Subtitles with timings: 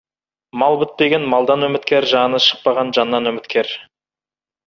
[0.61, 3.71] Мал бітпеген малдан үміткер, жаны шықпаған жаннан үміткер.